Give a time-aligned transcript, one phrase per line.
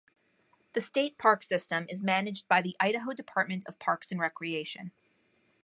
[0.73, 4.91] The state park system is managed by the Idaho Department of Parks and Recreation.